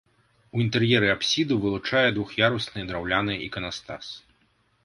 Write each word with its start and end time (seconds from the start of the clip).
У 0.55 0.61
інтэр'еры 0.63 1.07
апсіду 1.15 1.53
вылучае 1.65 2.03
двух'ярусны 2.17 2.87
драўляны 2.93 3.39
іканастас. 3.49 4.13